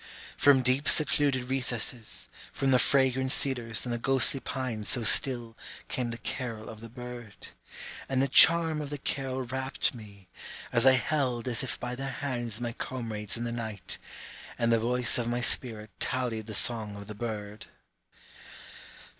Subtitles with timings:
[0.35, 5.55] From deep secluded recesses, From the fragrant cedars and the ghostly pines so still,
[5.89, 7.49] Came the carol of the bird.
[8.09, 10.27] And the charm of the carol rapt me,
[10.73, 13.99] As I held as if by their hands my comrades in the night,
[14.57, 17.67] And the voice of my spirit tallied the song of the bird.